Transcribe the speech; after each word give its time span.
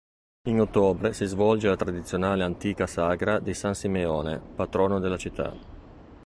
In 0.47 0.59
ottobre 0.59 1.13
si 1.13 1.25
svolge 1.25 1.67
la 1.67 1.75
tradizionale 1.75 2.43
antica 2.43 2.87
sagra 2.87 3.37
di 3.39 3.53
san 3.53 3.75
Simeone, 3.75 4.39
patrono 4.39 4.97
della 4.97 5.15
città. 5.17 5.53